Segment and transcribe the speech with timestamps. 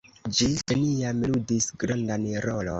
[0.37, 2.69] Ĝi neniam ludis grandan rolon.